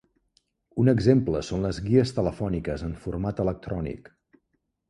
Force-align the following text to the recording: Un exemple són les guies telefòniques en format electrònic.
Un 0.83 0.89
exemple 0.93 1.41
són 1.51 1.67
les 1.67 1.81
guies 1.89 2.13
telefòniques 2.21 2.87
en 2.89 2.99
format 3.07 3.43
electrònic. 3.47 4.11